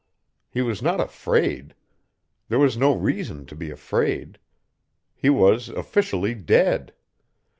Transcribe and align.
He 0.49 0.63
was 0.63 0.81
not 0.81 0.99
afraid. 0.99 1.75
There 2.47 2.57
was 2.57 2.75
no 2.75 2.91
reason 2.91 3.45
to 3.45 3.55
be 3.55 3.69
afraid. 3.69 4.39
He 5.13 5.29
was 5.29 5.69
officially 5.69 6.33
dead. 6.33 6.93